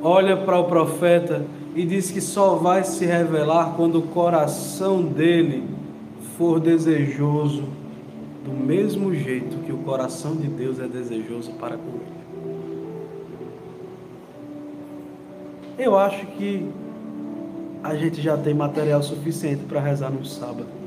olha 0.02 0.34
para 0.34 0.58
o 0.58 0.64
profeta 0.64 1.44
e 1.76 1.84
diz 1.84 2.10
que 2.10 2.22
só 2.22 2.54
vai 2.54 2.84
se 2.84 3.04
revelar 3.04 3.74
quando 3.76 3.98
o 3.98 4.02
coração 4.02 5.02
dele 5.02 5.68
for 6.38 6.58
desejoso, 6.58 7.64
do 8.46 8.52
mesmo 8.52 9.14
jeito 9.14 9.58
que 9.58 9.72
o 9.72 9.76
coração 9.76 10.34
de 10.34 10.48
Deus 10.48 10.80
é 10.80 10.88
desejoso 10.88 11.52
para 11.60 11.76
com 11.76 11.90
ele. 11.90 12.22
Eu 15.76 15.98
acho 15.98 16.24
que 16.28 16.66
a 17.84 17.94
gente 17.94 18.22
já 18.22 18.38
tem 18.38 18.54
material 18.54 19.02
suficiente 19.02 19.64
para 19.64 19.80
rezar 19.80 20.08
no 20.08 20.24
sábado. 20.24 20.81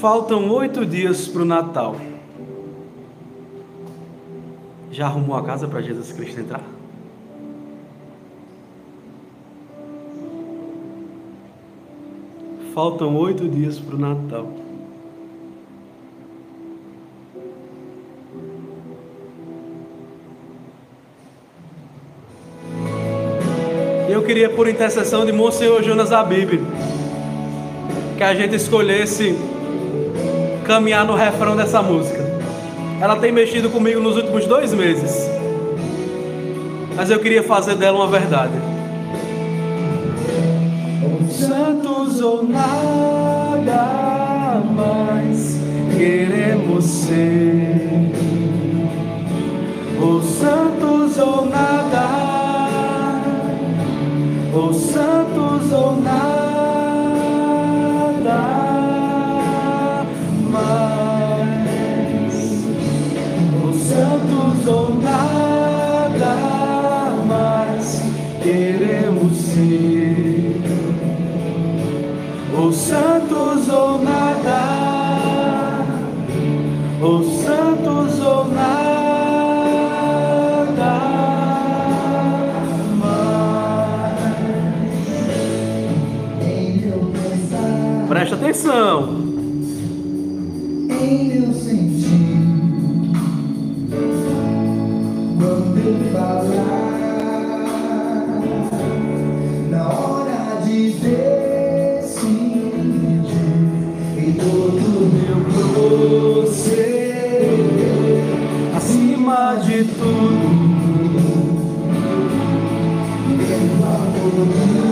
Faltam 0.00 0.48
oito 0.50 0.86
dias 0.86 1.26
para 1.26 1.42
o 1.42 1.44
Natal. 1.44 1.96
Já 4.92 5.06
arrumou 5.06 5.36
a 5.36 5.42
casa 5.42 5.66
para 5.66 5.80
Jesus 5.80 6.12
Cristo 6.12 6.38
entrar? 6.38 6.62
Faltam 12.72 13.16
oito 13.16 13.48
dias 13.48 13.80
para 13.80 13.96
o 13.96 13.98
Natal. 13.98 14.46
Eu 24.08 24.22
queria, 24.22 24.48
por 24.48 24.68
intercessão 24.68 25.26
de 25.26 25.32
Monsenhor 25.32 25.82
Jonas 25.82 26.12
Abib, 26.12 26.60
que 28.16 28.22
a 28.22 28.32
gente 28.32 28.54
escolhesse 28.54 29.57
caminhar 30.68 31.04
no 31.06 31.14
refrão 31.14 31.56
dessa 31.56 31.82
música. 31.82 32.22
Ela 33.00 33.16
tem 33.16 33.32
mexido 33.32 33.70
comigo 33.70 33.98
nos 34.00 34.16
últimos 34.16 34.46
dois 34.46 34.74
meses. 34.74 35.26
Mas 36.94 37.10
eu 37.10 37.18
queria 37.18 37.42
fazer 37.42 37.74
dela 37.74 37.96
uma 37.96 38.06
verdade. 38.06 38.52
Santos 41.30 42.20
ou 42.20 42.42
nada 42.42 43.78
mais 44.76 45.58
queremos 45.96 46.84
ser. 46.84 48.12
Ou 50.00 50.22
santos 50.22 51.18
ou 51.18 51.46
nada, 51.46 52.08
ou 54.52 54.74
santos 54.74 55.72
ou 55.72 55.96
nada. 56.00 56.37
Ou 77.18 77.24
santos 77.24 78.20
ou 78.20 78.44
nada 78.48 78.68
mais. 83.00 84.18
Presta 88.08 88.36
atenção. 88.36 89.27
Amor 114.38 114.46
do 114.46 114.87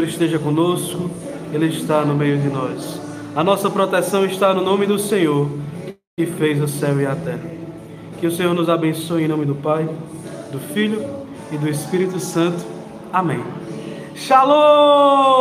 Senhor 0.00 0.08
esteja 0.08 0.38
conosco, 0.38 1.10
Ele 1.52 1.66
está 1.66 2.02
no 2.04 2.14
meio 2.14 2.38
de 2.38 2.48
nós. 2.48 2.98
A 3.36 3.44
nossa 3.44 3.68
proteção 3.68 4.24
está 4.24 4.54
no 4.54 4.62
nome 4.62 4.86
do 4.86 4.98
Senhor, 4.98 5.50
que 6.16 6.24
fez 6.24 6.62
o 6.62 6.68
céu 6.68 6.98
e 7.00 7.06
a 7.06 7.14
terra. 7.14 7.50
Que 8.18 8.26
o 8.26 8.32
Senhor 8.32 8.54
nos 8.54 8.70
abençoe 8.70 9.24
em 9.24 9.28
nome 9.28 9.44
do 9.44 9.54
Pai, 9.54 9.86
do 10.50 10.58
Filho 10.58 11.04
e 11.52 11.58
do 11.58 11.68
Espírito 11.68 12.18
Santo. 12.18 12.64
Amém. 13.12 13.44
Shalom! 14.14 15.40